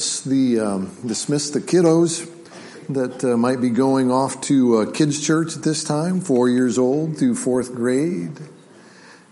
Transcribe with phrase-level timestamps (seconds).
[0.00, 2.26] the um, dismiss the kiddos
[2.88, 6.78] that uh, might be going off to uh, kids church at this time, four years
[6.78, 8.38] old through fourth grade.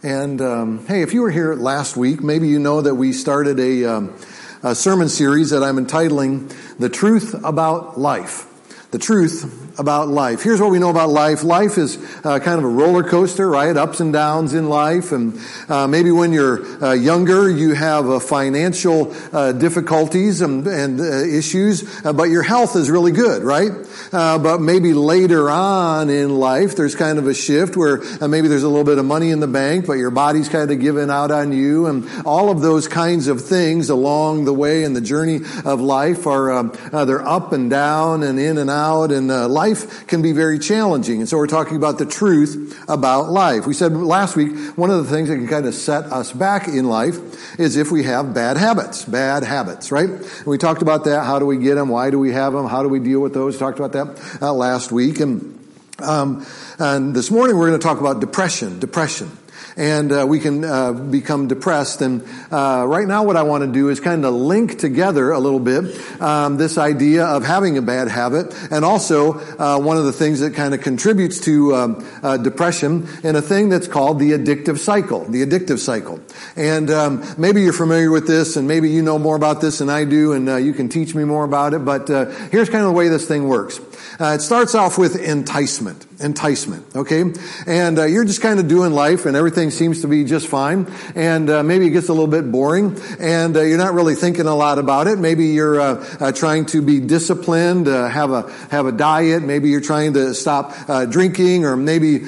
[0.03, 3.59] And um, hey, if you were here last week, maybe you know that we started
[3.59, 4.15] a, um,
[4.63, 8.45] a sermon series that I'm entitling "The Truth About Life."
[8.91, 10.43] The truth about life.
[10.43, 11.45] Here's what we know about life.
[11.45, 13.77] Life is uh, kind of a roller coaster, right?
[13.77, 15.13] Ups and downs in life.
[15.13, 15.39] And
[15.69, 21.05] uh, maybe when you're uh, younger, you have uh, financial uh, difficulties and, and uh,
[21.05, 23.73] issues, but your health is really good, right?
[24.11, 28.69] but maybe later on in life, there's kind of a shift where maybe there's a
[28.69, 31.53] little bit of money in the bank, but your body's kind of given out on
[31.53, 31.87] you.
[31.87, 36.27] And all of those kinds of things along the way in the journey of life
[36.27, 39.13] are, um, they're up and down and in and out.
[39.13, 41.21] And life life can be very challenging.
[41.21, 43.67] And so we're talking about the truth about life.
[43.67, 46.69] We said last week, one of the things that can kind of set us back
[46.69, 50.09] in life is if we have bad habits, bad habits, right?
[50.09, 51.25] And we talked about that.
[51.25, 51.89] How do we get them?
[51.89, 52.67] Why do we have them?
[52.67, 53.59] How do we deal with those?
[53.59, 55.21] Talked about that uh, last week.
[55.21, 55.59] And,
[55.99, 56.47] um,
[56.79, 59.31] and this morning we're going to talk about depression, depression
[59.79, 62.03] and uh, we can uh, become depressed.
[62.03, 65.39] And uh, right now, what I want to do is kind of link together a
[65.39, 65.79] little bit
[66.21, 70.41] um, this idea of having a bad habit, and also uh, one of the things
[70.41, 74.79] that kind of contributes to um, uh, depression, and a thing that's called the addictive
[74.79, 75.25] cycle.
[75.25, 76.21] The addictive cycle,
[76.57, 79.89] and um, maybe you're familiar with this, and maybe you know more about this than
[79.89, 81.85] I do, and uh, you can teach me more about it.
[81.85, 82.09] But
[82.51, 83.81] here's kind of the way this thing works.
[84.19, 87.25] it starts off with enticement enticement, okay?
[87.67, 90.87] And uh, you're just kind of doing life and everything seems to be just fine.
[91.15, 94.47] And uh, maybe it gets a little bit boring and uh, you're not really thinking
[94.47, 95.19] a lot about it.
[95.19, 99.43] Maybe you're uh, uh, trying to be disciplined, uh, have a have a diet.
[99.43, 100.75] Maybe you're trying to stop
[101.11, 102.21] drinking or maybe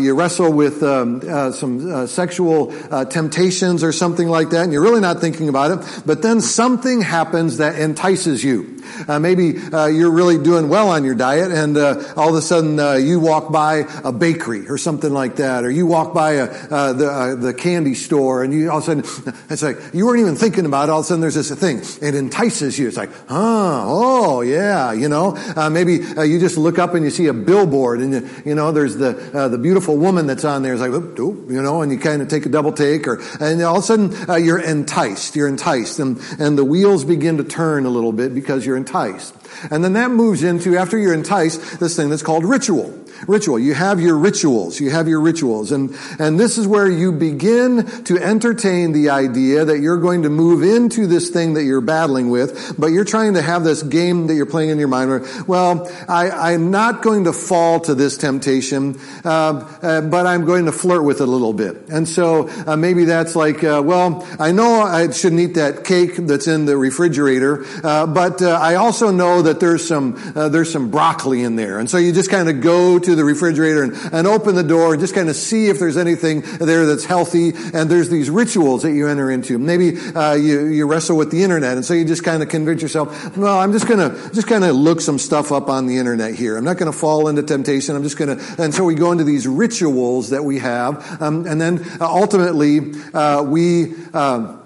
[0.00, 1.20] you wrestle with um,
[1.52, 2.72] some sexual
[3.06, 6.02] temptations or something like that and you're really not thinking about it.
[6.06, 8.77] But then something happens that entices you.
[9.06, 12.42] Uh, maybe uh, you're really doing well on your diet, and uh, all of a
[12.42, 16.32] sudden uh, you walk by a bakery or something like that, or you walk by
[16.32, 19.76] a, uh, the, uh, the candy store, and you all of a sudden it's like
[19.92, 20.92] you weren't even thinking about it.
[20.92, 21.80] All of a sudden there's this thing.
[22.06, 22.88] It entices you.
[22.88, 25.36] It's like, huh, oh yeah, you know.
[25.70, 25.94] maybe
[26.28, 29.12] you just look up and you see a billboard, and you, you know there's the
[29.50, 30.72] the beautiful woman that's on there.
[30.72, 33.60] It's like, oop, you know, and you kind of take a double take, or and
[33.62, 35.36] all of a sudden you're enticed.
[35.36, 39.34] You're enticed, and and the wheels begin to turn a little bit because you're enticed.
[39.70, 43.58] And then that moves into, after you're enticed, this thing that's called ritual ritual.
[43.58, 44.80] You have your rituals.
[44.80, 45.72] You have your rituals.
[45.72, 50.30] And, and this is where you begin to entertain the idea that you're going to
[50.30, 54.26] move into this thing that you're battling with, but you're trying to have this game
[54.28, 57.94] that you're playing in your mind where, well, I, am not going to fall to
[57.94, 61.88] this temptation, uh, uh, but I'm going to flirt with it a little bit.
[61.88, 66.16] And so uh, maybe that's like, uh, well, I know I shouldn't eat that cake
[66.16, 70.90] that's in the refrigerator, uh, but uh, I also know that there's some, there's some
[70.90, 71.78] broccoli in there.
[71.78, 74.62] And so you just kind of go to to the refrigerator and, and open the
[74.62, 77.52] door and just kind of see if there's anything there that's healthy.
[77.74, 79.58] And there's these rituals that you enter into.
[79.58, 82.82] Maybe uh, you, you wrestle with the internet, and so you just kind of convince
[82.82, 86.34] yourself, well, I'm just to just kind of look some stuff up on the internet
[86.34, 86.56] here.
[86.56, 87.96] I'm not to fall into temptation.
[87.96, 88.62] I'm just to.
[88.62, 92.80] And so we go into these rituals that we have, um, and then uh, ultimately
[93.14, 94.56] uh, we uh,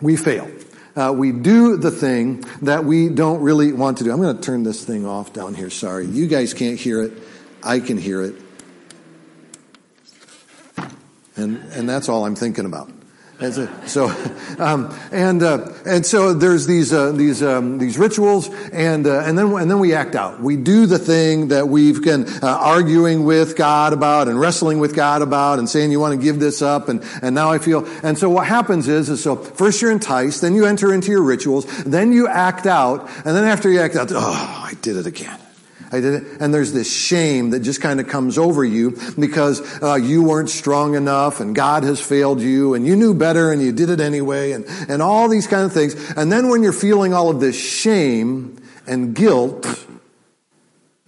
[0.00, 0.50] we fail.
[0.96, 4.10] Uh, we do the thing that we don't really want to do.
[4.10, 5.70] I'm going to turn this thing off down here.
[5.70, 6.06] Sorry.
[6.06, 7.12] You guys can't hear it.
[7.62, 8.34] I can hear it.
[11.36, 12.90] And, and that's all I'm thinking about.
[13.86, 14.08] So,
[14.58, 19.38] um, and uh, and so there's these uh, these um, these rituals, and uh, and
[19.38, 20.40] then and then we act out.
[20.40, 24.94] We do the thing that we've been uh, arguing with God about and wrestling with
[24.96, 27.86] God about, and saying you want to give this up, and and now I feel.
[28.02, 31.22] And so what happens is, is so first you're enticed, then you enter into your
[31.22, 35.06] rituals, then you act out, and then after you act out, oh, I did it
[35.06, 35.38] again.
[35.90, 36.40] I did it.
[36.40, 40.50] And there's this shame that just kind of comes over you because uh, you weren't
[40.50, 44.00] strong enough and God has failed you and you knew better and you did it
[44.00, 45.94] anyway and, and all these kind of things.
[46.16, 49.86] And then when you're feeling all of this shame and guilt,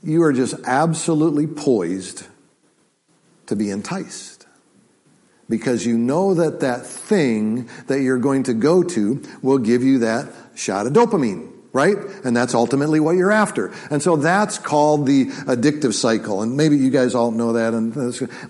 [0.02, 2.26] you are just absolutely poised
[3.46, 4.46] to be enticed.
[5.48, 9.98] Because you know that that thing that you're going to go to will give you
[9.98, 11.96] that shot of dopamine right?
[12.24, 13.72] And that's ultimately what you're after.
[13.90, 16.42] And so that's called the addictive cycle.
[16.42, 17.94] And maybe you guys all know that, and,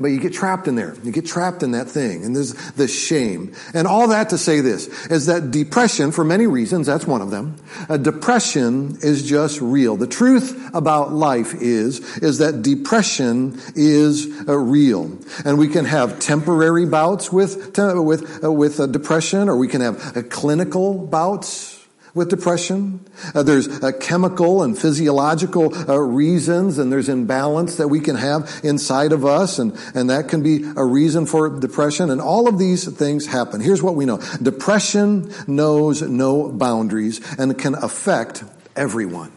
[0.00, 0.94] but you get trapped in there.
[1.02, 3.54] You get trapped in that thing, and there's the shame.
[3.74, 7.30] And all that to say this is that depression, for many reasons, that's one of
[7.30, 7.56] them.
[7.88, 9.96] Uh, depression is just real.
[9.96, 15.18] The truth about life is, is that depression is uh, real.
[15.44, 20.16] And we can have temporary bouts with, with, uh, with depression, or we can have
[20.16, 21.79] a clinical bouts
[22.14, 23.00] with depression.
[23.34, 28.60] Uh, there's uh, chemical and physiological uh, reasons, and there's imbalance that we can have
[28.62, 32.10] inside of us, and, and that can be a reason for depression.
[32.10, 33.60] And all of these things happen.
[33.60, 38.44] Here's what we know depression knows no boundaries and can affect
[38.76, 39.32] everyone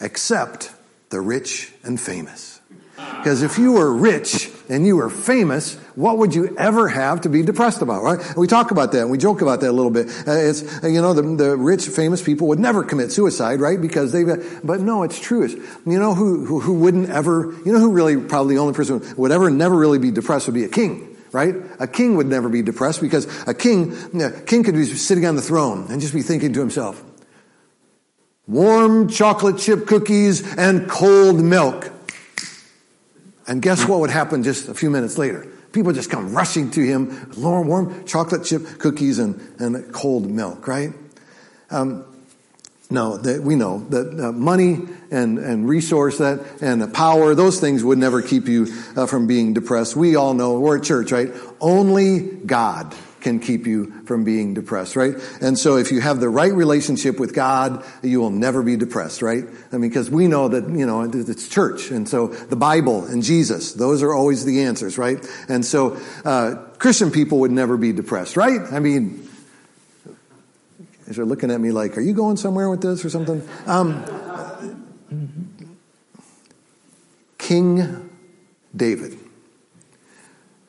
[0.00, 0.72] except
[1.10, 2.51] the rich and famous.
[2.96, 7.28] Because if you were rich and you were famous, what would you ever have to
[7.28, 8.20] be depressed about, right?
[8.36, 10.08] We talk about that and we joke about that a little bit.
[10.26, 13.80] Uh, it's, you know, the, the, rich, famous people would never commit suicide, right?
[13.80, 14.26] Because they've,
[14.64, 15.44] but no, it's true.
[15.44, 18.74] It's, you know who, who, who wouldn't ever, you know who really, probably the only
[18.74, 21.54] person who would ever never really be depressed would be a king right?
[21.80, 25.34] A king would never be depressed because a king, a king could be sitting on
[25.34, 27.02] the throne and just be thinking to himself,
[28.46, 31.90] warm chocolate chip cookies and cold milk.
[33.46, 35.46] And guess what would happen just a few minutes later?
[35.72, 40.68] People just come rushing to him, warm, warm chocolate chip cookies and, and cold milk,
[40.68, 40.92] right?
[41.70, 42.04] Um,
[42.90, 44.78] no, that we know that uh, money
[45.10, 48.66] and, and resource that and power, those things would never keep you
[48.96, 49.96] uh, from being depressed.
[49.96, 51.32] We all know we're a church, right?
[51.58, 55.14] Only God can keep you from being depressed, right?
[55.40, 59.22] And so if you have the right relationship with God, you will never be depressed,
[59.22, 59.44] right?
[59.72, 61.90] I mean, because we know that, you know, it's church.
[61.90, 65.24] And so the Bible and Jesus, those are always the answers, right?
[65.48, 68.60] And so, uh, Christian people would never be depressed, right?
[68.72, 69.28] I mean,
[71.16, 73.46] you're looking at me like, are you going somewhere with this or something?
[73.66, 74.04] Um,
[77.38, 78.10] King
[78.74, 79.18] David.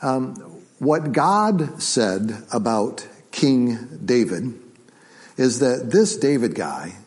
[0.02, 0.53] Um,
[0.84, 4.60] what God said about King David
[5.38, 6.98] is that this David guy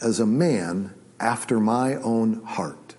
[0.00, 2.94] is a man after my own heart.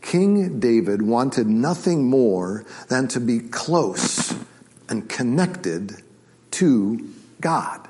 [0.00, 4.34] King David wanted nothing more than to be close
[4.88, 5.92] and connected
[6.52, 7.08] to
[7.40, 7.88] God.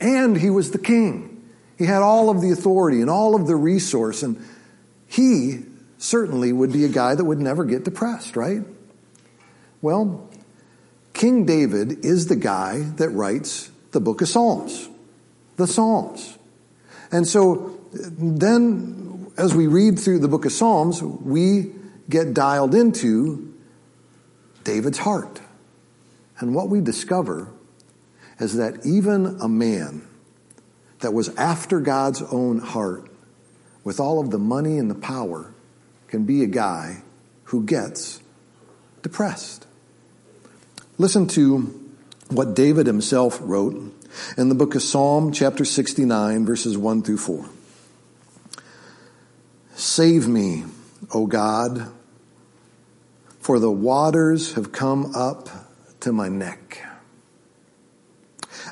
[0.00, 1.48] And he was the king.
[1.78, 4.44] He had all of the authority and all of the resource, and
[5.06, 5.64] he
[5.98, 8.62] certainly would be a guy that would never get depressed, right?
[9.80, 10.28] Well,
[11.14, 14.88] King David is the guy that writes the book of Psalms,
[15.56, 16.36] the Psalms.
[17.10, 21.72] And so then, as we read through the book of Psalms, we
[22.10, 23.54] get dialed into
[24.64, 25.40] David's heart.
[26.40, 27.48] And what we discover
[28.40, 30.06] is that even a man
[30.98, 33.08] that was after God's own heart,
[33.84, 35.54] with all of the money and the power,
[36.08, 37.02] can be a guy
[37.44, 38.20] who gets
[39.02, 39.66] depressed.
[40.96, 41.90] Listen to
[42.28, 43.74] what David himself wrote
[44.36, 47.46] in the book of Psalm, chapter 69, verses 1 through 4.
[49.74, 50.62] Save me,
[51.12, 51.90] O God,
[53.40, 55.48] for the waters have come up
[55.98, 56.86] to my neck.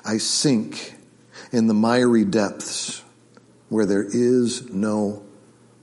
[0.04, 0.94] I sink
[1.50, 3.02] in the miry depths
[3.68, 5.24] where there is no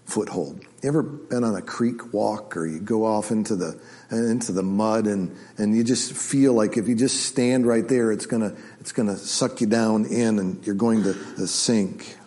[0.06, 0.62] foothold.
[0.82, 3.78] You ever been on a creek walk or you go off into the
[4.12, 8.12] into the mud and, and you just feel like if you just stand right there,
[8.12, 12.18] it's gonna, it's gonna suck you down in and you're going to, to sink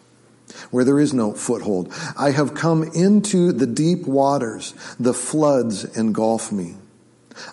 [0.70, 1.93] where there is no foothold.
[2.17, 4.75] I have come into the deep waters.
[4.99, 6.75] The floods engulf me.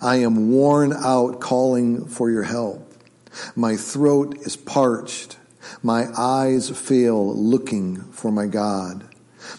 [0.02, 2.94] I am worn out calling for your help.
[3.56, 5.38] My throat is parched.
[5.84, 9.06] My eyes fail looking for my God.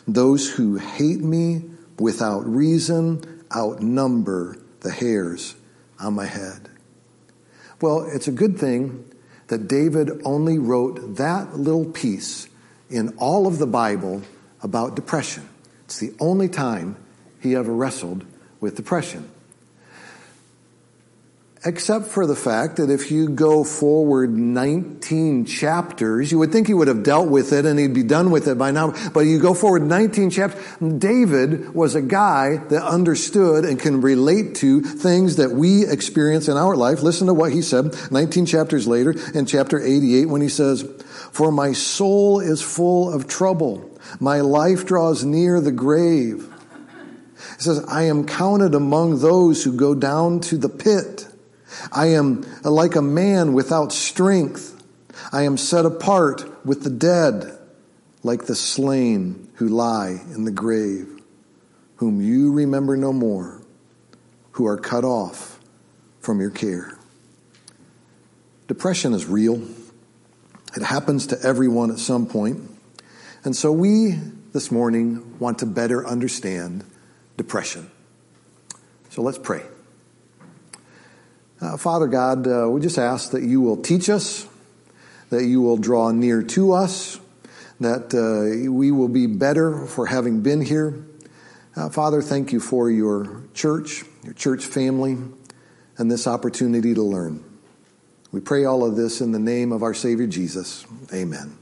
[0.06, 1.64] Those who hate me
[1.98, 5.54] without reason outnumber the hairs
[5.98, 6.68] on my head.
[7.80, 9.04] Well, it's a good thing
[9.48, 12.48] that David only wrote that little piece
[12.88, 14.22] in all of the Bible
[14.62, 15.48] about depression.
[15.84, 16.96] It's the only time
[17.40, 18.24] he ever wrestled
[18.60, 19.28] with depression
[21.62, 26.72] except for the fact that if you go forward 19 chapters, you would think he
[26.72, 28.94] would have dealt with it and he'd be done with it by now.
[29.10, 30.62] But you go forward 19 chapters,
[30.98, 36.56] David was a guy that understood and can relate to things that we experience in
[36.56, 37.02] our life.
[37.02, 40.82] Listen to what he said 19 chapters later in chapter 88 when he says,
[41.30, 43.86] For my soul is full of trouble.
[44.18, 46.46] My life draws near the grave.
[47.56, 51.29] He says, I am counted among those who go down to the pit.
[51.92, 54.82] I am like a man without strength.
[55.32, 57.58] I am set apart with the dead,
[58.22, 61.08] like the slain who lie in the grave,
[61.96, 63.62] whom you remember no more,
[64.52, 65.60] who are cut off
[66.20, 66.98] from your care.
[68.66, 69.62] Depression is real.
[70.76, 72.60] It happens to everyone at some point.
[73.44, 74.12] And so we
[74.52, 76.84] this morning want to better understand
[77.36, 77.90] depression.
[79.08, 79.62] So let's pray.
[81.60, 84.46] Uh, Father God, uh, we just ask that you will teach us,
[85.28, 87.20] that you will draw near to us,
[87.80, 91.04] that uh, we will be better for having been here.
[91.76, 95.18] Uh, Father, thank you for your church, your church family,
[95.98, 97.44] and this opportunity to learn.
[98.32, 100.86] We pray all of this in the name of our Savior Jesus.
[101.12, 101.59] Amen.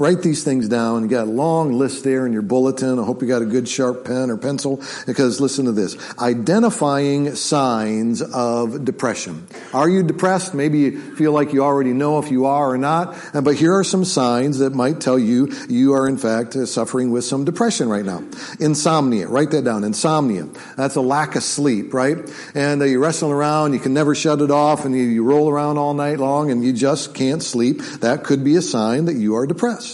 [0.00, 1.02] Write these things down.
[1.02, 3.00] You got a long list there in your bulletin.
[3.00, 5.96] I hope you got a good sharp pen or pencil because listen to this.
[6.20, 9.48] Identifying signs of depression.
[9.74, 10.54] Are you depressed?
[10.54, 13.16] Maybe you feel like you already know if you are or not.
[13.34, 17.24] But here are some signs that might tell you you are in fact suffering with
[17.24, 18.22] some depression right now.
[18.60, 19.26] Insomnia.
[19.26, 19.82] Write that down.
[19.82, 20.46] Insomnia.
[20.76, 22.18] That's a lack of sleep, right?
[22.54, 23.72] And uh, you're wrestling around.
[23.72, 26.62] You can never shut it off and you, you roll around all night long and
[26.62, 27.80] you just can't sleep.
[28.00, 29.87] That could be a sign that you are depressed.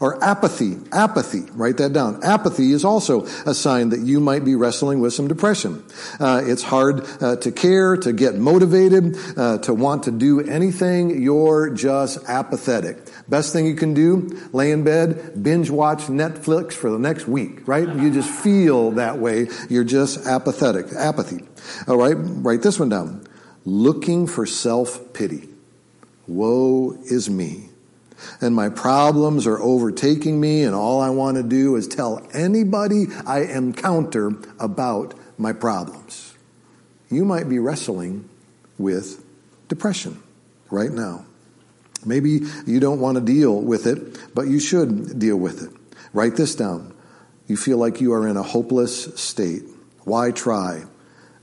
[0.00, 0.76] Or apathy.
[0.92, 1.42] Apathy.
[1.52, 2.22] Write that down.
[2.22, 5.84] Apathy is also a sign that you might be wrestling with some depression.
[6.18, 11.22] Uh, it's hard uh, to care, to get motivated, uh, to want to do anything.
[11.22, 12.98] You're just apathetic.
[13.28, 17.66] Best thing you can do, lay in bed, binge watch Netflix for the next week,
[17.66, 17.88] right?
[17.88, 19.48] You just feel that way.
[19.68, 20.92] You're just apathetic.
[20.92, 21.44] Apathy.
[21.86, 22.16] All right.
[22.16, 23.26] Write this one down.
[23.64, 25.48] Looking for self-pity.
[26.26, 27.71] Woe is me
[28.40, 33.06] and my problems are overtaking me, and all I want to do is tell anybody
[33.26, 36.34] I encounter about my problems.
[37.10, 38.28] You might be wrestling
[38.78, 39.24] with
[39.68, 40.22] depression
[40.70, 41.26] right now.
[42.04, 45.70] Maybe you don't want to deal with it, but you should deal with it.
[46.12, 46.94] Write this down.
[47.46, 49.62] You feel like you are in a hopeless state.
[50.04, 50.84] Why try?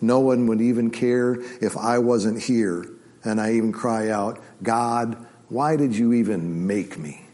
[0.01, 2.85] No one would even care if I wasn't here.
[3.23, 7.25] And I even cry out, God, why did you even make me?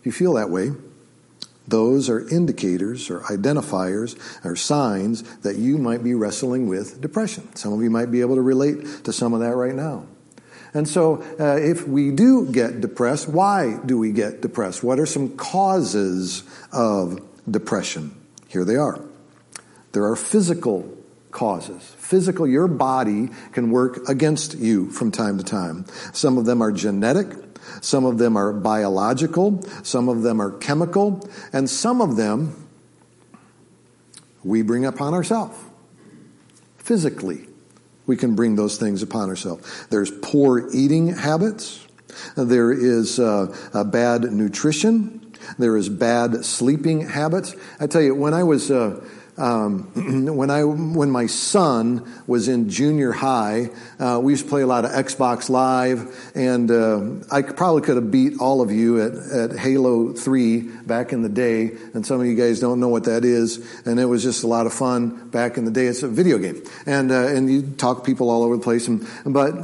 [0.00, 0.72] If you feel that way,
[1.66, 7.54] those are indicators or identifiers or signs that you might be wrestling with depression.
[7.56, 10.06] Some of you might be able to relate to some of that right now.
[10.74, 14.82] And so, uh, if we do get depressed, why do we get depressed?
[14.82, 18.14] What are some causes of depression?
[18.48, 19.00] Here they are.
[19.92, 20.98] There are physical
[21.34, 21.82] causes.
[21.98, 25.84] Physical, your body can work against you from time to time.
[26.14, 27.26] Some of them are genetic,
[27.82, 32.68] some of them are biological, some of them are chemical, and some of them
[34.42, 35.58] we bring upon ourselves.
[36.78, 37.46] Physically,
[38.06, 39.86] we can bring those things upon ourselves.
[39.86, 41.84] There's poor eating habits.
[42.36, 45.34] There is uh, a bad nutrition.
[45.58, 47.56] There is bad sleeping habits.
[47.80, 49.04] I tell you, when I was uh,
[49.36, 54.62] um, when I when my son was in junior high, uh, we used to play
[54.62, 59.02] a lot of Xbox Live, and uh, I probably could have beat all of you
[59.02, 61.72] at, at Halo Three back in the day.
[61.94, 64.46] And some of you guys don't know what that is, and it was just a
[64.46, 65.86] lot of fun back in the day.
[65.86, 68.86] It's a video game, and uh, and you talk people all over the place.
[68.86, 69.54] And but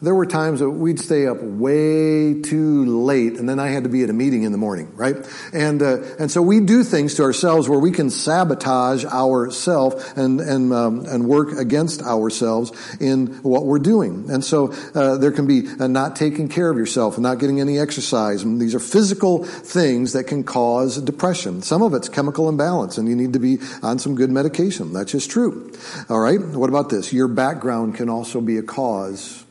[0.00, 3.90] there were times that we'd stay up way too late, and then I had to
[3.90, 5.16] be at a meeting in the morning, right?
[5.52, 10.40] And uh, and so we do things to ourselves where we can sabotage ourselves and
[10.40, 12.70] and um, and work against ourselves
[13.00, 14.30] in what we're doing.
[14.30, 17.78] And so uh, there can be not taking care of yourself and not getting any
[17.78, 18.42] exercise.
[18.42, 21.62] And these are physical things that can cause depression.
[21.62, 24.92] Some of it's chemical imbalance, and you need to be on some good medication.
[24.92, 25.72] That's just true.
[26.08, 26.40] All right.
[26.40, 27.12] What about this?
[27.12, 29.44] Your background can also be a cause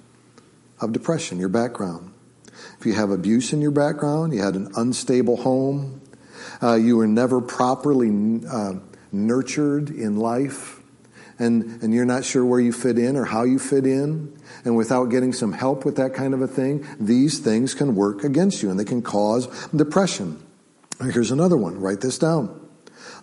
[0.79, 1.39] of depression.
[1.39, 2.13] Your background.
[2.79, 6.01] If you have abuse in your background, you had an unstable home,
[6.61, 8.09] uh, you were never properly
[8.49, 8.73] uh,
[9.11, 10.81] nurtured in life,
[11.39, 14.35] and, and you're not sure where you fit in or how you fit in,
[14.65, 18.23] and without getting some help with that kind of a thing, these things can work
[18.23, 20.43] against you and they can cause depression.
[20.99, 21.79] Here's another one.
[21.79, 22.59] Write this down.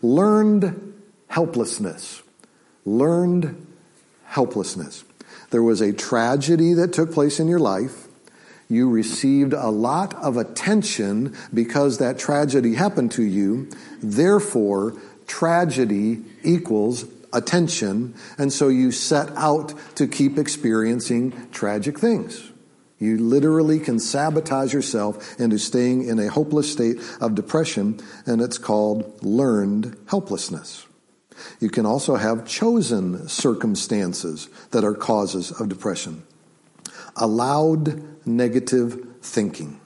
[0.00, 0.94] Learned
[1.28, 2.22] helplessness.
[2.84, 3.66] Learned
[4.26, 5.04] helplessness.
[5.50, 8.06] There was a tragedy that took place in your life.
[8.68, 13.68] You received a lot of attention because that tragedy happened to you.
[14.02, 22.50] Therefore, tragedy equals attention, and so you set out to keep experiencing tragic things.
[22.98, 28.56] You literally can sabotage yourself into staying in a hopeless state of depression, and it's
[28.56, 30.86] called learned helplessness.
[31.60, 36.22] You can also have chosen circumstances that are causes of depression.
[37.16, 39.80] Allowed negative thinking.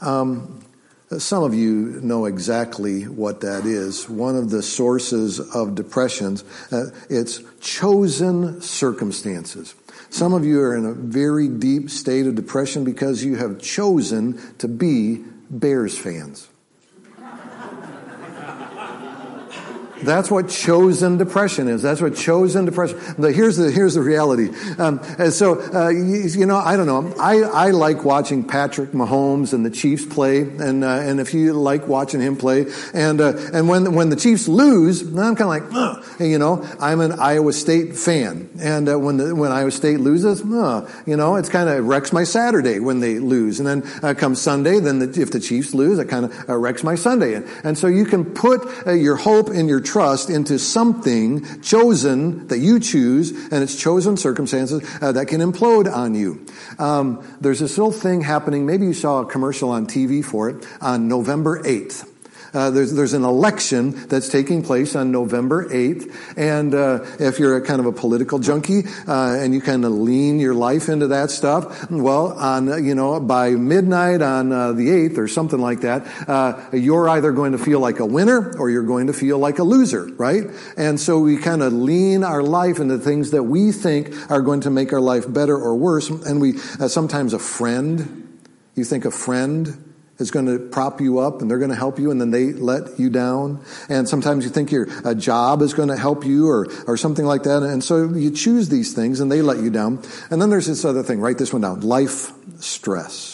[0.00, 0.63] Um,
[1.18, 4.08] some of you know exactly what that is.
[4.08, 9.74] One of the sources of depressions, uh, it's chosen circumstances.
[10.10, 14.40] Some of you are in a very deep state of depression because you have chosen
[14.58, 16.48] to be Bears fans.
[20.04, 21.82] That's what chosen depression is.
[21.82, 22.98] That's what chosen depression.
[23.18, 24.50] Here's the here's the reality.
[24.78, 27.14] Um, so uh, you, you, know, I don't know.
[27.18, 31.52] I, I like watching Patrick Mahomes and the Chiefs play, and uh, and if you
[31.52, 35.46] like watching him play, and uh, and when when the Chiefs lose, I'm kind of
[35.48, 36.20] like, Ugh.
[36.20, 40.40] you know, I'm an Iowa State fan, and uh, when the, when Iowa State loses,
[40.40, 44.40] you know, it's kind of wrecks my Saturday when they lose, and then uh, comes
[44.40, 47.48] Sunday, then the, if the Chiefs lose, it kind of uh, wrecks my Sunday, and,
[47.64, 52.80] and so you can put your hope and your trust into something chosen that you
[52.80, 56.44] choose, and it's chosen circumstances that can implode on you.
[56.80, 58.66] Um, there's this little thing happening.
[58.66, 62.10] Maybe you saw a commercial on TV for it on November 8th.
[62.54, 66.14] Uh, there's, there's an election that's taking place on November 8th.
[66.36, 69.92] And uh, if you're a kind of a political junkie uh, and you kind of
[69.92, 74.88] lean your life into that stuff, well, on, you know, by midnight on uh, the
[74.88, 78.70] 8th or something like that, uh, you're either going to feel like a winner or
[78.70, 80.44] you're going to feel like a loser, right?
[80.76, 84.60] And so we kind of lean our life into things that we think are going
[84.60, 86.08] to make our life better or worse.
[86.08, 88.38] And we, uh, sometimes a friend,
[88.74, 89.83] you think a friend,
[90.18, 92.52] is going to prop you up and they're going to help you and then they
[92.52, 93.62] let you down.
[93.88, 97.24] And sometimes you think your a job is going to help you or, or something
[97.24, 97.62] like that.
[97.62, 100.02] And so you choose these things and they let you down.
[100.30, 101.20] And then there's this other thing.
[101.20, 101.80] Write this one down.
[101.80, 103.33] Life stress.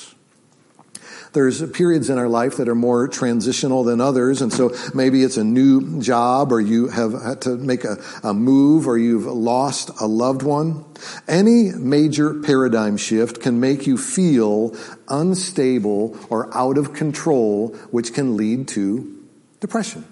[1.33, 4.43] There's periods in our life that are more transitional than others.
[4.43, 8.35] And so maybe it's a new job or you have had to make a, a
[8.35, 10.85] move or you've lost a loved one.
[11.29, 14.77] Any major paradigm shift can make you feel
[15.09, 19.25] unstable or out of control, which can lead to
[19.61, 20.10] depression.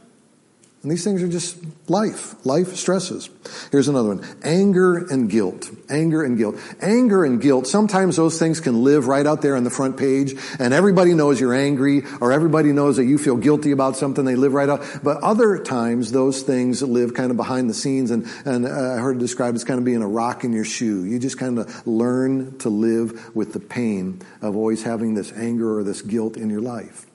[0.82, 1.58] And these things are just
[1.90, 3.28] life, life stresses.
[3.72, 4.24] Here's another one.
[4.44, 5.68] Anger and guilt.
[5.90, 6.54] Anger and guilt.
[6.80, 10.36] Anger and guilt, sometimes those things can live right out there on the front page
[10.60, 14.24] and everybody knows you're angry or everybody knows that you feel guilty about something.
[14.24, 15.00] They live right out.
[15.02, 18.98] But other times those things live kind of behind the scenes and, and uh, I
[18.98, 21.04] heard it described as kind of being a rock in your shoe.
[21.04, 25.76] You just kind of learn to live with the pain of always having this anger
[25.76, 27.06] or this guilt in your life.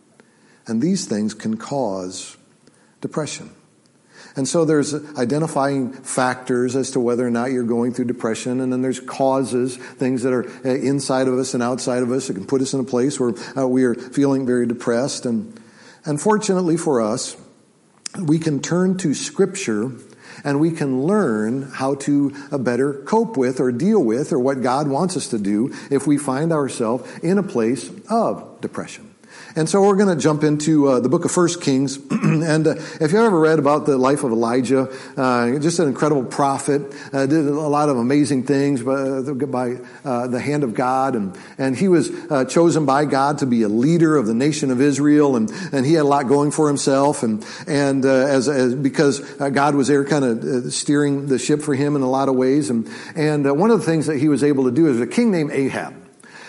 [0.67, 2.35] And these things can cause
[2.99, 3.49] depression.
[4.35, 8.73] And so there's identifying factors as to whether or not you're going through depression, and
[8.73, 12.33] then there's causes, things that are uh, inside of us and outside of us that
[12.33, 15.25] can put us in a place where uh, we are feeling very depressed.
[15.27, 15.59] And
[16.05, 17.37] unfortunately for us,
[18.19, 19.91] we can turn to Scripture
[20.43, 24.61] and we can learn how to uh, better cope with or deal with or what
[24.61, 29.12] God wants us to do if we find ourselves in a place of depression.
[29.55, 31.97] And so we're going to jump into uh, the book of First Kings.
[32.11, 36.25] and uh, if you ever read about the life of Elijah, uh, just an incredible
[36.25, 36.81] prophet,
[37.13, 41.15] uh, did a lot of amazing things by, uh, by uh, the hand of God.
[41.15, 42.09] And, and he was
[42.51, 45.35] chosen by God to be a leader of the nation of Israel.
[45.35, 47.21] And, and he had a lot going for himself.
[47.21, 51.95] And, and as, as, because God was there kind of steering the ship for him
[51.95, 52.71] in a lot of ways.
[52.71, 55.29] And, and one of the things that he was able to do is a king
[55.29, 56.02] named Ahab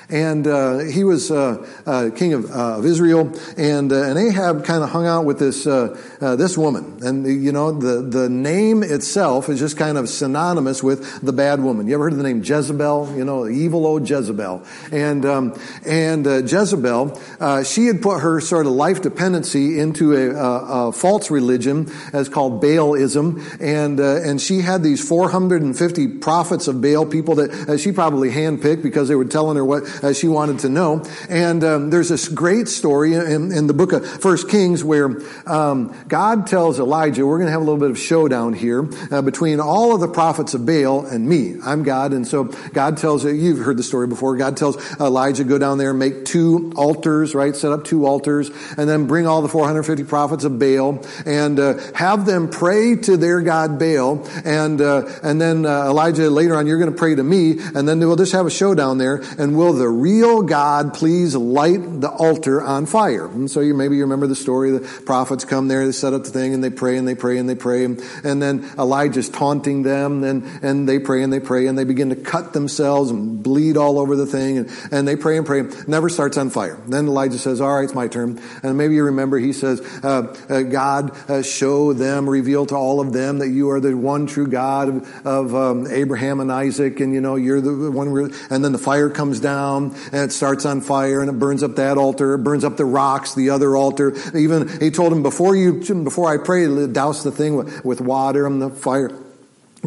[0.09, 4.65] and uh, he was uh, uh, king of, uh, of, Israel, and uh, and Ahab
[4.65, 8.83] kind of hung out with this uh, this woman, and you know the the name
[8.83, 11.87] itself is just kind of synonymous with the bad woman.
[11.87, 13.15] You ever heard of the name Jezebel?
[13.17, 17.21] You know, evil old Jezebel, and um, and Jezebel,
[17.65, 22.29] she had put her sort of life dependency into a, a, a false religion as
[22.29, 28.31] called Baalism, and and she had these 450 prophets of Baal, people that she probably
[28.31, 31.05] handpicked because they were telling her what uh, she wanted to know.
[31.29, 35.11] And um, there's this great story in, in, the book of First Kings where
[35.47, 39.23] um, God tells Elijah, "We're going to have a little bit of showdown here uh,
[39.23, 41.57] between all of the prophets of Baal and me.
[41.65, 44.37] I'm God." And so God tells you've heard the story before.
[44.37, 47.57] God tells Elijah, "Go down there and make two altars, right?
[47.57, 51.79] Set up two altars, and then bring all the 450 prophets of Baal and uh,
[51.95, 56.67] have them pray to their god Baal, and uh, and then uh, Elijah later on,
[56.67, 59.57] you're going to pray to me, and then we'll just have a showdown there, and
[59.57, 63.27] we'll the real God please light the altar on fire?
[63.27, 64.71] And so you maybe you remember the story.
[64.71, 67.37] The prophets come there, they set up the thing, and they pray and they pray
[67.37, 71.39] and they pray, and, and then Elijah's taunting them, and and they pray and they
[71.39, 75.07] pray, and they begin to cut themselves and bleed all over the thing, and, and
[75.07, 75.65] they pray and pray.
[75.87, 76.81] Never starts on fire.
[76.89, 80.35] Then Elijah says, "All right, it's my turn." And maybe you remember he says, uh,
[80.49, 84.27] uh, "God, uh, show them, reveal to all of them that you are the one
[84.27, 88.65] true God of, of um, Abraham and Isaac, and you know you're the one." And
[88.65, 91.99] then the fire comes down and it starts on fire and it burns up that
[91.99, 94.15] altar, it burns up the rocks, the other altar.
[94.35, 98.47] Even he told him before you, before I pray, douse the thing with, with water
[98.47, 99.11] and the fire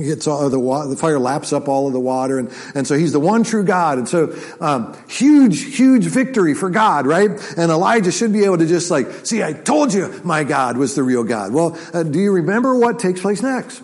[0.03, 2.95] gets all the water, the fire laps up all of the water, and, and so
[2.97, 3.97] he's the one true God.
[3.97, 7.31] And so, um, huge, huge victory for God, right?
[7.57, 10.95] And Elijah should be able to just like, see, I told you my God was
[10.95, 11.53] the real God.
[11.53, 13.81] Well, uh, do you remember what takes place next?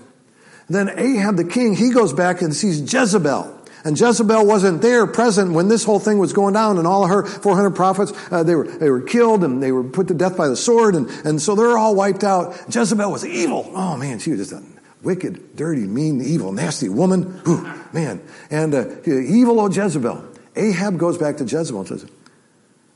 [0.70, 3.62] Then Ahab the king, he goes back and sees Jezebel.
[3.84, 7.10] And Jezebel wasn't there present when this whole thing was going down and all of
[7.10, 10.38] her 400 prophets, uh, they, were, they were killed and they were put to death
[10.38, 12.56] by the sword and, and so they're all wiped out.
[12.74, 13.70] Jezebel was evil.
[13.74, 14.64] Oh man, she was just a
[15.04, 17.42] wicked, dirty, mean, evil, nasty woman.
[17.48, 18.22] Ooh, man.
[18.50, 20.30] And uh, evil old Jezebel.
[20.56, 22.06] Ahab goes back to Jezebel and says,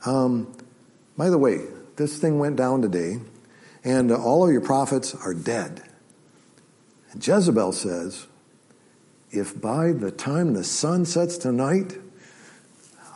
[0.06, 0.54] um,
[1.17, 1.62] by the way,
[1.97, 3.19] this thing went down today
[3.84, 5.84] and all of your prophets are dead.
[7.12, 8.28] And Jezebel says,
[9.32, 11.98] if by the time the sun sets tonight,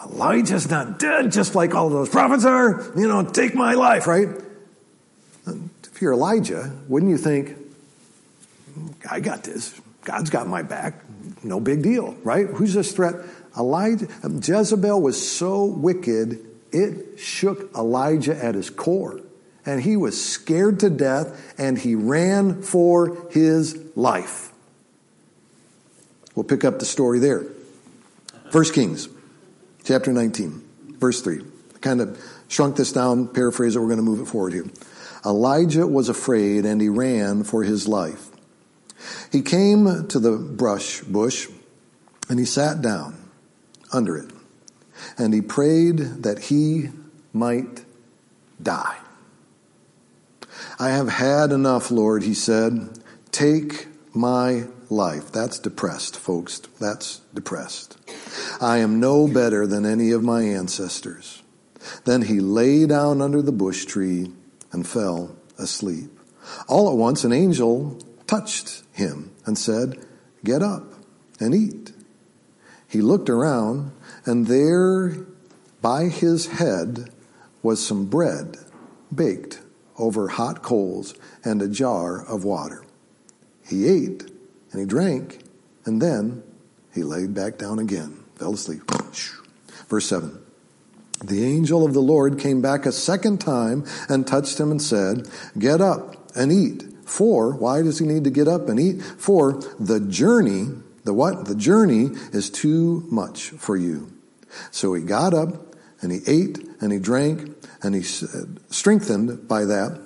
[0.06, 4.30] Elijah's not dead just like all those prophets are, you know, take my life, right?
[5.45, 7.56] If you're Elijah, wouldn't you think,
[9.10, 9.80] I got this.
[10.04, 10.95] God's got my back.
[11.43, 12.47] No big deal, right?
[12.47, 13.15] Who's this threat?
[13.58, 16.39] Elijah, um, Jezebel was so wicked,
[16.71, 19.19] it shook Elijah at his core.
[19.65, 24.50] And he was scared to death and he ran for his life.
[26.35, 27.45] We'll pick up the story there.
[28.51, 29.09] First Kings,
[29.83, 30.61] chapter 19,
[30.99, 31.43] verse 3.
[31.81, 34.65] Kind of shrunk this down, paraphrase it, we're going to move it forward here.
[35.25, 38.29] Elijah was afraid and he ran for his life.
[39.31, 41.47] He came to the brush bush
[42.29, 43.17] and he sat down
[43.91, 44.31] under it
[45.17, 46.89] and he prayed that he
[47.33, 47.83] might
[48.61, 48.97] die.
[50.79, 52.99] I have had enough, Lord, he said.
[53.31, 55.32] Take my life.
[55.32, 56.60] That's depressed, folks.
[56.80, 57.97] That's depressed.
[58.60, 61.43] I am no better than any of my ancestors.
[62.06, 64.32] Then he lay down under the bush tree
[64.71, 66.12] and fell asleep.
[66.67, 70.06] All at once, an angel touched him and said,
[70.43, 70.93] Get up
[71.39, 71.93] and eat.
[72.88, 73.91] He looked around,
[74.26, 75.26] and there
[75.82, 77.10] by his head
[77.63, 78.58] was some bread
[79.13, 79.62] baked
[79.97, 82.84] over hot coals and a jar of water.
[83.71, 84.29] He ate
[84.71, 85.39] and he drank,
[85.86, 86.43] and then
[86.93, 88.81] he laid back down again, fell asleep.
[89.88, 90.39] Verse 7.
[91.23, 95.29] The angel of the Lord came back a second time and touched him and said,
[95.57, 96.84] Get up and eat.
[97.05, 99.01] For, why does he need to get up and eat?
[99.01, 100.67] For the journey,
[101.03, 101.45] the what?
[101.45, 104.12] The journey is too much for you.
[104.71, 109.65] So he got up and he ate and he drank and he uh, strengthened by
[109.65, 110.01] that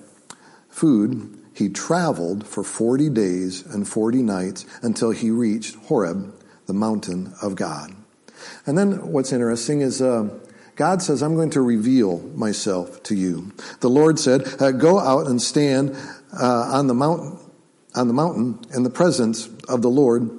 [0.69, 7.34] food he traveled for 40 days and 40 nights until he reached Horeb, the mountain
[7.41, 7.96] of God.
[8.65, 10.30] And then what's interesting is uh,
[10.76, 13.54] God says, I'm going to reveal myself to you.
[13.80, 15.96] The Lord said, uh, Go out and stand
[16.38, 17.39] uh, on the mountain.
[17.96, 20.30] On the mountain in the presence of the Lord,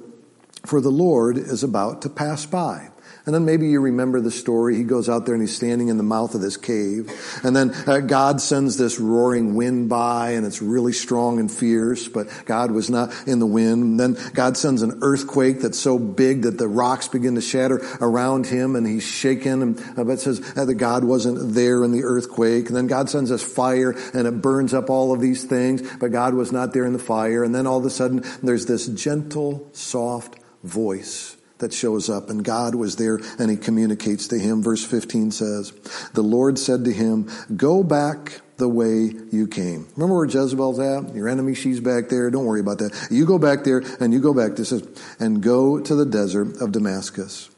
[0.63, 2.91] for the Lord is about to pass by.
[3.27, 4.77] And then maybe you remember the story.
[4.77, 7.11] He goes out there and he's standing in the mouth of this cave.
[7.43, 12.07] And then uh, God sends this roaring wind by and it's really strong and fierce,
[12.07, 13.83] but God was not in the wind.
[13.83, 17.81] And then God sends an earthquake that's so big that the rocks begin to shatter
[17.99, 19.61] around him and he's shaken.
[19.61, 22.67] And uh, but it says uh, that God wasn't there in the earthquake.
[22.67, 26.13] And then God sends us fire and it burns up all of these things, but
[26.13, 27.43] God was not there in the fire.
[27.43, 32.43] And then all of a sudden there's this gentle, soft voice that shows up and
[32.43, 34.61] God was there and he communicates to him.
[34.61, 35.71] Verse 15 says,
[36.13, 39.87] the Lord said to him, go back the way you came.
[39.95, 41.13] Remember where Jezebel's at?
[41.15, 42.29] Your enemy, she's back there.
[42.29, 43.07] Don't worry about that.
[43.11, 44.55] You go back there and you go back.
[44.55, 44.87] This says,
[45.19, 47.49] and go to the desert of Damascus.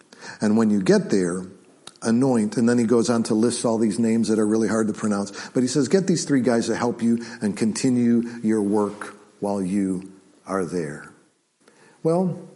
[0.42, 1.46] And when you get there,
[2.02, 2.58] anoint.
[2.58, 4.94] And then he goes on to list all these names that are really hard to
[4.94, 5.32] pronounce.
[5.50, 9.62] But he says, get these three guys to help you and continue your work while
[9.62, 10.12] you
[10.46, 11.12] are there.
[12.04, 12.48] Well,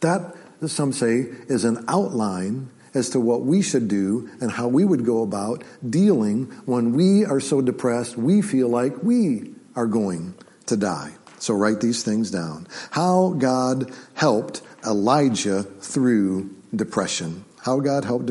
[0.00, 0.36] that
[0.70, 5.04] some say, is an outline as to what we should do and how we would
[5.04, 10.34] go about dealing when we are so depressed we feel like we are going
[10.66, 11.12] to die.
[11.38, 12.66] So write these things down.
[12.90, 17.44] How God helped Elijah through depression.
[17.62, 18.30] How God helped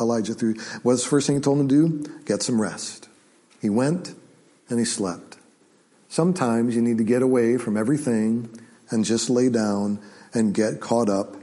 [0.00, 0.54] Elijah through.
[0.82, 2.20] What's the first thing he told him to do?
[2.24, 3.08] Get some rest.
[3.60, 4.14] He went
[4.68, 5.36] and he slept.
[6.08, 8.50] Sometimes you need to get away from everything
[8.90, 10.00] and just lay down
[10.32, 11.36] and get caught up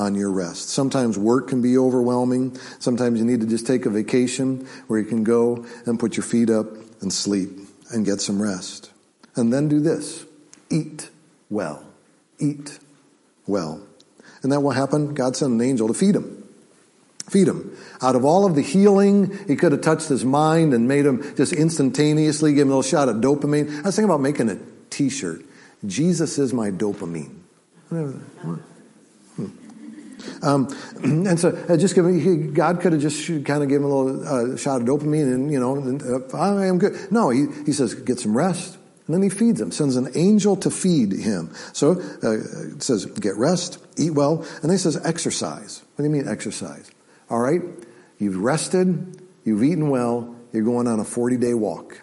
[0.00, 0.70] on your rest.
[0.70, 2.56] Sometimes work can be overwhelming.
[2.78, 6.24] Sometimes you need to just take a vacation where you can go and put your
[6.24, 6.66] feet up
[7.02, 7.50] and sleep
[7.92, 8.90] and get some rest.
[9.36, 10.24] And then do this.
[10.70, 11.10] Eat
[11.50, 11.84] well.
[12.38, 12.78] Eat
[13.46, 13.82] well.
[14.42, 15.12] And that will happen.
[15.12, 16.48] God sent an angel to feed him.
[17.28, 17.76] Feed him.
[18.00, 21.22] Out of all of the healing, he could have touched his mind and made him
[21.36, 23.68] just instantaneously give him a little shot of dopamine.
[23.80, 24.58] I was thinking about making a
[24.88, 25.44] t-shirt.
[25.86, 27.36] Jesus is my dopamine.
[30.42, 30.68] Um,
[31.02, 34.54] and so, uh, just give God could have just kind of given him a little
[34.54, 37.10] uh, shot of dopamine, and you know, and, uh, I am good.
[37.10, 39.70] No, he he says get some rest, and then he feeds him.
[39.70, 41.52] Sends an angel to feed him.
[41.72, 45.82] So uh, it says get rest, eat well, and then he says exercise.
[45.96, 46.90] What do you mean exercise?
[47.28, 47.62] All right,
[48.18, 51.99] you've rested, you've eaten well, you're going on a forty day walk.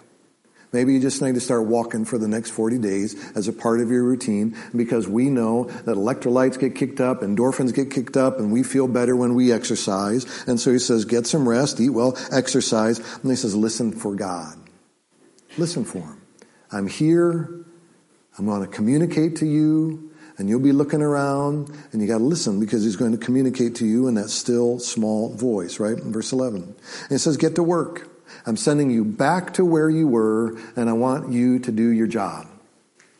[0.78, 3.82] Maybe you just need to start walking for the next 40 days as a part
[3.82, 8.38] of your routine because we know that electrolytes get kicked up, endorphins get kicked up,
[8.38, 10.28] and we feel better when we exercise.
[10.46, 13.00] And so he says, get some rest, eat well, exercise.
[13.00, 14.56] And he says, listen for God.
[15.58, 16.22] Listen for him.
[16.72, 17.66] I'm here.
[18.38, 20.12] I'm going to communicate to you.
[20.38, 23.74] And you'll be looking around and you got to listen because he's going to communicate
[23.78, 25.98] to you in that still small voice, right?
[25.98, 26.62] In verse 11.
[26.62, 28.12] And it says, get to work.
[28.46, 32.08] I'm sending you back to where you were, and I want you to do your
[32.08, 32.48] job.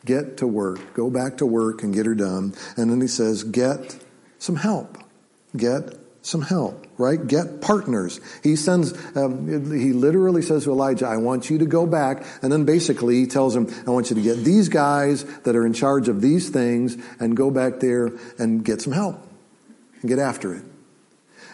[0.04, 0.94] Get to work.
[0.94, 2.54] Go back to work and get her done.
[2.76, 3.98] And then he says, get
[4.38, 4.96] some help.
[5.56, 7.26] Get some help, right?
[7.26, 8.20] Get partners.
[8.42, 12.24] He sends, um, he literally says to Elijah, I want you to go back.
[12.42, 15.66] And then basically he tells him, I want you to get these guys that are
[15.66, 19.16] in charge of these things and go back there and get some help
[20.00, 20.64] and get after it.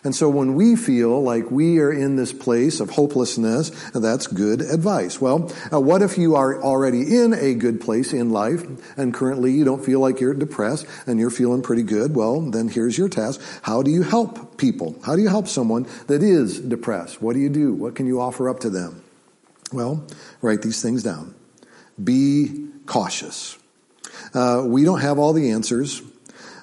[0.04, 4.60] And so when we feel like we are in this place of hopelessness, that's good
[4.60, 5.18] advice.
[5.18, 8.62] Well, uh, what if you are already in a good place in life
[8.98, 12.14] and currently you don't feel like you're depressed and you're feeling pretty good?
[12.14, 13.40] Well, then here's your task.
[13.62, 14.94] How do you help people?
[15.04, 17.22] How do you help someone that is depressed?
[17.22, 17.72] What do you do?
[17.72, 19.02] What can you offer up to them?
[19.72, 20.06] Well,
[20.42, 21.34] write these things down.
[22.02, 23.58] Be cautious.
[24.34, 26.02] Uh, we don't have all the answers.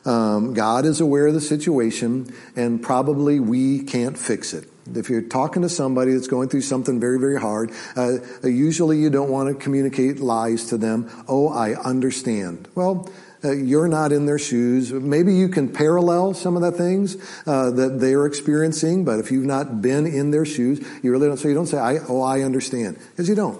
[0.05, 4.67] Um, God is aware of the situation, and probably we can't fix it.
[4.93, 9.09] If you're talking to somebody that's going through something very, very hard, uh, usually you
[9.09, 11.09] don't want to communicate lies to them.
[11.27, 12.67] Oh, I understand.
[12.73, 13.09] Well,
[13.43, 14.91] uh, you're not in their shoes.
[14.91, 19.45] Maybe you can parallel some of the things uh, that they're experiencing, but if you've
[19.45, 21.37] not been in their shoes, you really don't.
[21.37, 23.59] So you don't say, I, "Oh, I understand," because you don't.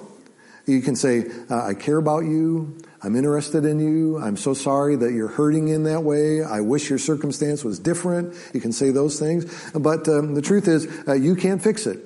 [0.68, 4.20] You can say, uh, "I care about you." I'm interested in you.
[4.20, 6.44] I'm so sorry that you're hurting in that way.
[6.44, 8.36] I wish your circumstance was different.
[8.54, 9.72] You can say those things.
[9.74, 12.00] But um, the truth is, uh, you can't fix it.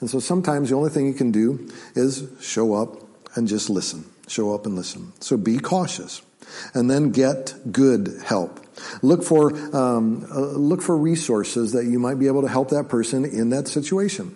[0.00, 3.02] And so sometimes the only thing you can do is show up
[3.34, 4.06] and just listen.
[4.26, 5.12] Show up and listen.
[5.20, 6.22] So be cautious.
[6.72, 8.60] And then get good help.
[9.02, 12.88] Look for, um, uh, look for resources that you might be able to help that
[12.88, 14.34] person in that situation.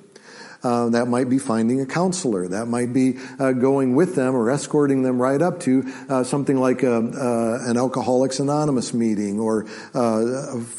[0.62, 2.48] Uh, that might be finding a counselor.
[2.48, 6.56] That might be uh, going with them or escorting them right up to uh, something
[6.56, 10.20] like a, uh, an Alcoholics Anonymous meeting or uh,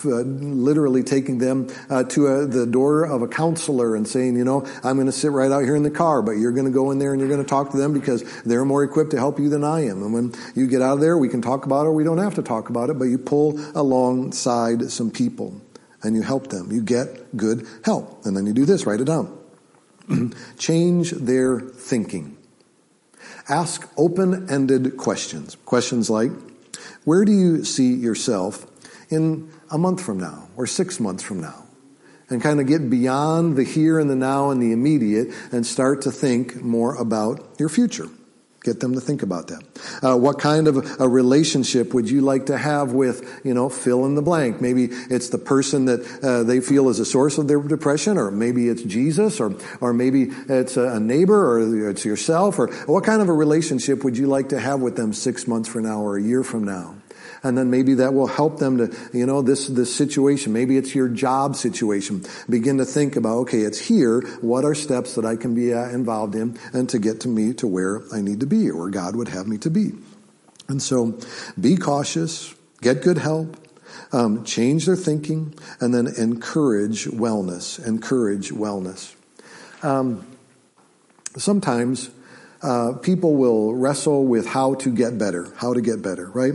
[0.03, 1.67] literally taking them
[2.09, 5.31] to a, the door of a counselor and saying, you know, I'm going to sit
[5.31, 7.29] right out here in the car, but you're going to go in there and you're
[7.29, 10.01] going to talk to them because they're more equipped to help you than I am.
[10.01, 12.19] And when you get out of there, we can talk about it or we don't
[12.19, 15.61] have to talk about it, but you pull alongside some people
[16.01, 16.71] and you help them.
[16.71, 18.25] You get good help.
[18.25, 19.42] And then you do this, write it down.
[20.57, 22.37] change their thinking.
[23.49, 25.55] Ask open ended questions.
[25.65, 26.31] Questions like,
[27.03, 28.65] where do you see yourself
[29.09, 31.65] in a month from now or six months from now?
[32.29, 36.01] And kind of get beyond the here and the now and the immediate and start
[36.03, 38.07] to think more about your future.
[38.63, 39.63] Get them to think about that.
[40.01, 44.05] Uh, what kind of a relationship would you like to have with, you know, fill
[44.05, 44.61] in the blank?
[44.61, 48.31] Maybe it's the person that uh, they feel is a source of their depression, or
[48.31, 53.21] maybe it's Jesus, or or maybe it's a neighbor, or it's yourself, or what kind
[53.21, 56.17] of a relationship would you like to have with them six months from now or
[56.17, 56.95] a year from now?
[57.43, 60.53] And then maybe that will help them to, you know, this, this situation.
[60.53, 62.23] Maybe it's your job situation.
[62.49, 64.21] Begin to think about, okay, it's here.
[64.41, 67.53] What are steps that I can be uh, involved in and to get to me
[67.55, 69.91] to where I need to be or God would have me to be?
[70.69, 71.19] And so
[71.59, 73.57] be cautious, get good help,
[74.13, 77.85] um, change their thinking, and then encourage wellness.
[77.85, 79.13] Encourage wellness.
[79.81, 80.25] Um,
[81.35, 82.09] sometimes
[82.63, 86.53] uh, people will wrestle with how to get better, how to get better, right?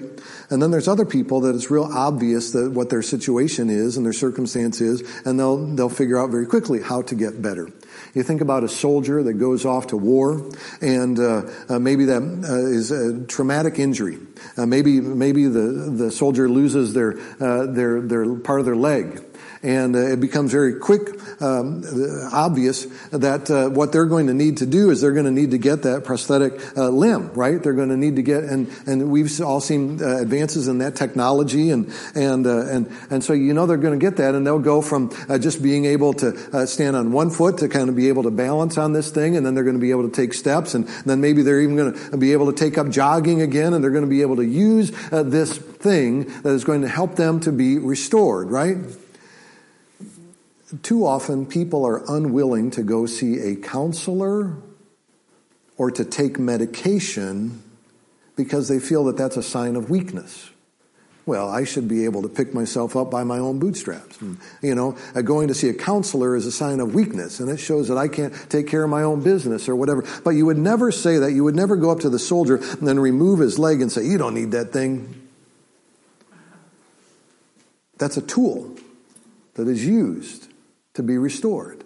[0.51, 4.07] And then there's other people that it's real obvious that what their situation is and
[4.07, 7.69] their circumstance is, and they'll they'll figure out very quickly how to get better.
[8.15, 12.23] You think about a soldier that goes off to war, and uh, uh, maybe that
[12.23, 14.19] uh, is a traumatic injury.
[14.57, 19.23] Uh, maybe maybe the the soldier loses their uh, their their part of their leg
[19.63, 21.85] and it becomes very quick, um,
[22.33, 25.53] obvious that uh, what they're going to need to do is they're going to need
[25.53, 27.63] to get that prosthetic uh, limb, right?
[27.63, 30.97] They're going to need to get, and and we've all seen uh, advances in that
[30.97, 34.47] technology, and and uh, and and so you know they're going to get that, and
[34.47, 37.97] they'll go from uh, just being able to stand on one foot to kind of
[37.97, 40.15] be able to balance on this thing and then they're going to be able to
[40.15, 43.43] take steps and then maybe they're even going to be able to take up jogging
[43.43, 46.83] again and they're going to be able to use uh, this thing that is going
[46.83, 48.77] to help them to be restored, right?
[50.83, 54.57] Too often people are unwilling to go see a counselor
[55.79, 57.63] or to take medication
[58.37, 60.51] because they feel that that's a sign of weakness.
[61.25, 64.19] Well, I should be able to pick myself up by my own bootstraps.
[64.21, 67.51] And, you know, uh, going to see a counselor is a sign of weakness, and
[67.51, 70.05] it shows that I can't take care of my own business or whatever.
[70.25, 71.33] But you would never say that.
[71.33, 74.07] You would never go up to the soldier and then remove his leg and say,
[74.07, 75.29] You don't need that thing.
[77.99, 78.75] That's a tool
[79.55, 80.48] that is used
[80.99, 81.85] to be restored.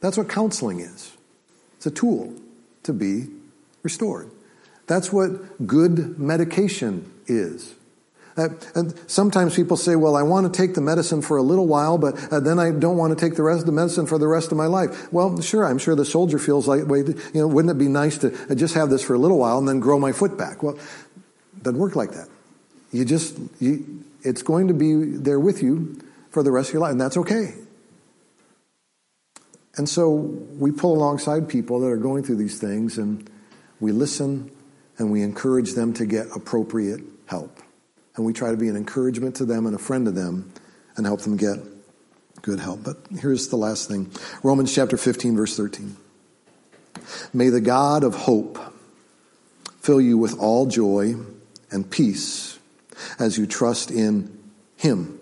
[0.00, 1.12] That's what counseling is.
[1.76, 2.34] It's a tool
[2.82, 3.28] to be
[3.84, 4.28] restored.
[4.88, 7.74] That's what good medication is.
[8.36, 11.68] Uh, and sometimes people say, well, I want to take the medicine for a little
[11.68, 14.18] while, but uh, then I don't want to take the rest of the medicine for
[14.18, 15.12] the rest of my life.
[15.12, 18.18] Well, sure, I'm sure the soldier feels like, wait, you know, wouldn't it be nice
[18.18, 20.64] to uh, just have this for a little while and then grow my foot back?
[20.64, 20.76] Well,
[21.62, 22.28] doesn't work like that.
[22.90, 26.82] You just, you, it's going to be there with you for the rest of your
[26.82, 27.54] life, and that's okay.
[29.76, 33.28] And so we pull alongside people that are going through these things and
[33.80, 34.50] we listen
[34.98, 37.58] and we encourage them to get appropriate help
[38.16, 40.52] and we try to be an encouragement to them and a friend to them
[40.96, 41.58] and help them get
[42.42, 42.84] good help.
[42.84, 44.10] But here's the last thing
[44.42, 45.96] Romans chapter 15, verse 13.
[47.32, 48.58] May the God of hope
[49.80, 51.14] fill you with all joy
[51.70, 52.58] and peace
[53.18, 54.38] as you trust in
[54.76, 55.18] Him,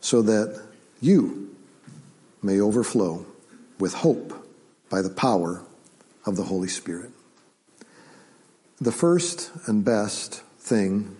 [0.00, 0.60] so that
[1.00, 1.49] you
[2.42, 3.26] may overflow
[3.78, 4.46] with hope
[4.88, 5.62] by the power
[6.26, 7.10] of the Holy Spirit.
[8.80, 11.16] The first and best thing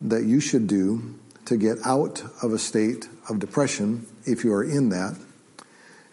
[0.00, 4.64] that you should do to get out of a state of depression, if you are
[4.64, 5.16] in that,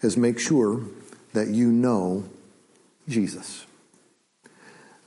[0.02, 0.82] is make sure
[1.32, 2.24] that you know
[3.08, 3.66] Jesus.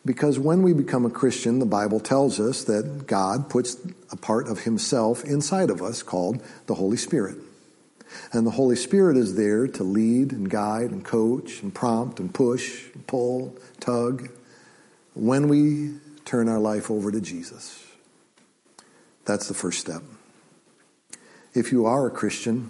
[0.05, 3.77] Because when we become a Christian, the Bible tells us that God puts
[4.11, 7.37] a part of Himself inside of us called the Holy Spirit.
[8.31, 12.33] And the Holy Spirit is there to lead and guide and coach and prompt and
[12.33, 14.29] push, and pull, tug
[15.13, 15.95] when we
[16.25, 17.83] turn our life over to Jesus.
[19.25, 20.01] That's the first step.
[21.53, 22.69] If you are a Christian,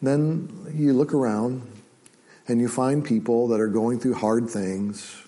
[0.00, 1.62] then you look around
[2.48, 5.24] and you find people that are going through hard things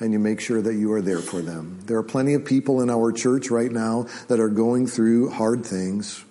[0.00, 1.78] and you make sure that you are there for them.
[1.84, 5.64] There are plenty of people in our church right now that are going through hard
[5.64, 6.24] things,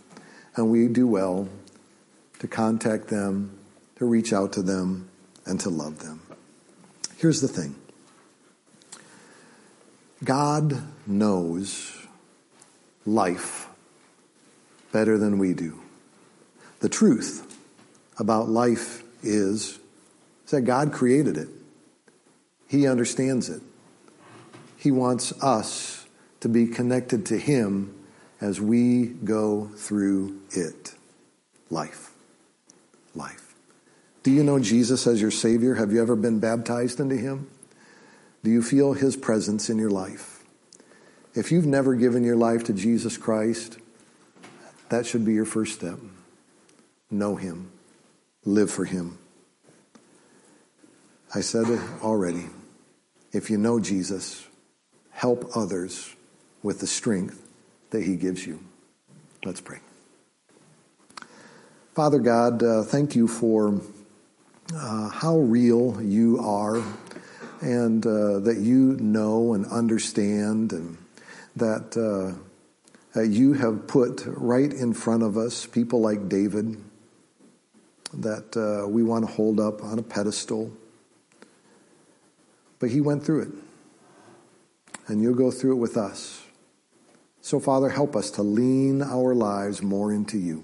[0.56, 1.48] and we do well
[2.40, 3.58] to contact them,
[3.98, 5.10] to reach out to them,
[5.46, 6.22] and to love them.
[7.18, 7.76] Here's the thing
[10.24, 11.96] God knows
[13.06, 13.68] life
[14.92, 15.80] better than we do.
[16.80, 17.58] The truth
[18.18, 19.80] about life is,
[20.46, 21.50] is that God created it.
[22.68, 23.62] He understands it.
[24.78, 26.06] He wants us
[26.40, 27.94] to be connected to Him
[28.40, 30.94] as we go through it.
[31.70, 32.09] Life.
[33.20, 33.54] Life.
[34.24, 35.76] Do you know Jesus as your Savior?
[35.76, 37.50] Have you ever been baptized into Him?
[38.44, 40.42] Do you feel His presence in your life?
[41.36, 43.78] If you've never given your life to Jesus Christ,
[44.88, 46.00] that should be your first step.
[47.12, 47.72] Know Him,
[48.46, 49.18] live for Him.
[51.36, 52.46] I said it already.
[53.34, 54.48] If you know Jesus,
[55.12, 56.16] help others
[56.64, 57.46] with the strength
[57.90, 58.60] that He gives you.
[59.44, 59.80] Let's pray.
[62.00, 63.82] Father God, uh, thank you for
[64.74, 66.82] uh, how real you are
[67.60, 70.98] and uh, that you know and understand and
[71.58, 71.98] that
[73.18, 76.82] uh, you have put right in front of us people like David
[78.14, 80.72] that uh, we want to hold up on a pedestal.
[82.80, 83.52] But he went through it.
[85.08, 86.46] And you'll go through it with us.
[87.42, 90.64] So, Father, help us to lean our lives more into you.